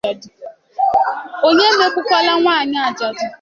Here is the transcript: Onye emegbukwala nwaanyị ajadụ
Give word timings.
Onye 1.47 1.63
emegbukwala 1.71 2.31
nwaanyị 2.39 2.77
ajadụ 2.87 3.25